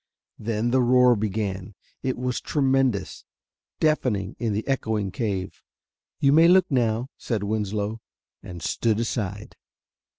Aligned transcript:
Then 0.39 0.71
the 0.71 0.81
roar 0.81 1.15
began. 1.15 1.75
It 2.01 2.17
was 2.17 2.41
tremendous, 2.41 3.23
deafening, 3.79 4.35
in 4.39 4.51
the 4.51 4.67
echoing 4.67 5.11
cave. 5.11 5.61
"You 6.19 6.33
may 6.33 6.47
look 6.47 6.65
now," 6.71 7.09
said 7.19 7.43
Winslow, 7.43 8.01
and 8.41 8.63
stood 8.63 8.99
aside. 8.99 9.55